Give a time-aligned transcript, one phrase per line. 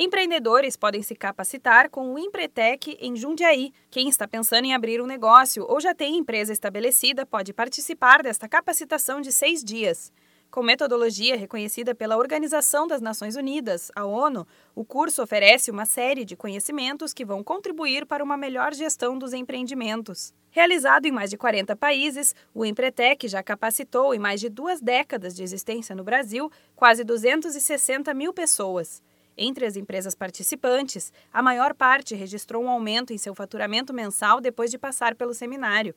[0.00, 3.72] Empreendedores podem se capacitar com o Empretec em Jundiaí.
[3.90, 8.48] Quem está pensando em abrir um negócio ou já tem empresa estabelecida pode participar desta
[8.48, 10.12] capacitação de seis dias.
[10.52, 16.24] Com metodologia reconhecida pela Organização das Nações Unidas, a ONU, o curso oferece uma série
[16.24, 20.32] de conhecimentos que vão contribuir para uma melhor gestão dos empreendimentos.
[20.52, 25.34] Realizado em mais de 40 países, o Empretec já capacitou em mais de duas décadas
[25.34, 29.02] de existência no Brasil quase 260 mil pessoas.
[29.40, 34.68] Entre as empresas participantes, a maior parte registrou um aumento em seu faturamento mensal depois
[34.68, 35.94] de passar pelo seminário.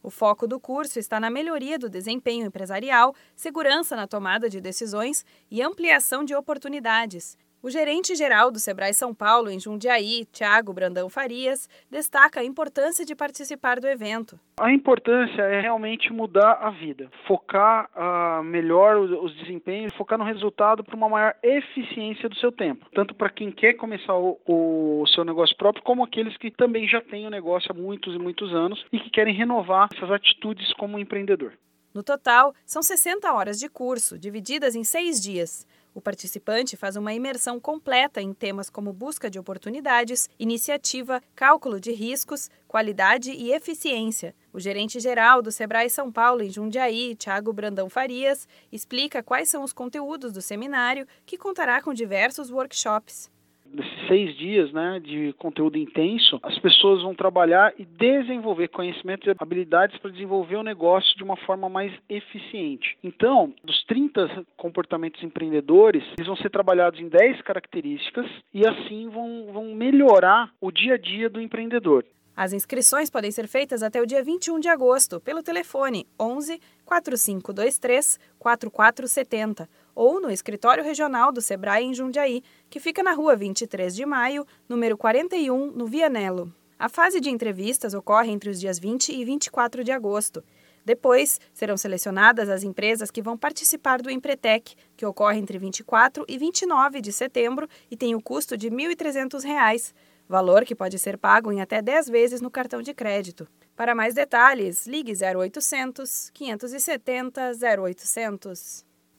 [0.00, 5.24] O foco do curso está na melhoria do desempenho empresarial, segurança na tomada de decisões
[5.50, 7.36] e ampliação de oportunidades.
[7.64, 13.16] O gerente-geral do Sebrae São Paulo, em Jundiaí, Tiago Brandão Farias, destaca a importância de
[13.16, 14.38] participar do evento.
[14.60, 20.84] A importância é realmente mudar a vida, focar uh, melhor os desempenhos, focar no resultado
[20.84, 25.24] para uma maior eficiência do seu tempo, tanto para quem quer começar o, o seu
[25.24, 28.84] negócio próprio, como aqueles que também já têm o negócio há muitos e muitos anos
[28.92, 31.54] e que querem renovar essas atitudes como empreendedor.
[31.94, 35.64] No total, são 60 horas de curso, divididas em seis dias.
[35.94, 41.92] O participante faz uma imersão completa em temas como busca de oportunidades, iniciativa, cálculo de
[41.92, 44.34] riscos, qualidade e eficiência.
[44.52, 49.62] O gerente geral do Sebrae São Paulo em Jundiaí, Tiago Brandão Farias, explica quais são
[49.62, 53.30] os conteúdos do seminário, que contará com diversos workshops
[53.74, 59.34] desses seis dias né, de conteúdo intenso, as pessoas vão trabalhar e desenvolver conhecimentos e
[59.38, 62.96] habilidades para desenvolver o negócio de uma forma mais eficiente.
[63.02, 69.48] Então, dos 30 comportamentos empreendedores, eles vão ser trabalhados em 10 características e assim vão,
[69.52, 72.04] vão melhorar o dia a dia do empreendedor.
[72.36, 78.18] As inscrições podem ser feitas até o dia 21 de agosto pelo telefone 11 4523
[78.38, 84.04] 4470 ou no escritório regional do Sebrae em Jundiaí, que fica na rua 23 de
[84.04, 86.52] maio, número 41, no Vianello.
[86.78, 90.42] A fase de entrevistas ocorre entre os dias 20 e 24 de agosto.
[90.84, 96.36] Depois, serão selecionadas as empresas que vão participar do Empretec, que ocorre entre 24 e
[96.36, 99.94] 29 de setembro e tem o custo de R$ 1.300
[100.28, 103.46] valor que pode ser pago em até 10 vezes no cartão de crédito.
[103.76, 108.93] Para mais detalhes, ligue 0800 570 0800.